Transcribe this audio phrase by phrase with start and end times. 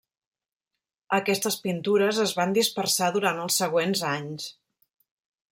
[1.17, 4.51] Aquestes pintures es van dispersar durant els següents anys.